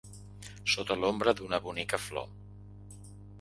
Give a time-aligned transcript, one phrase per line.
[0.75, 2.27] Sota l’ombra d’una bonica flor.